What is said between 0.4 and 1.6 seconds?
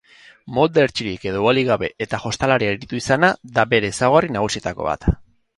Molde hertsirik edo